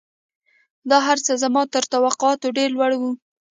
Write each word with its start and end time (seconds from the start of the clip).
دا 0.89 0.97
هرڅه 1.07 1.31
زما 1.43 1.61
تر 1.73 1.83
توقعاتو 1.93 2.47
ډېر 2.57 2.69
لوړ 2.77 2.91
وو 2.97 3.11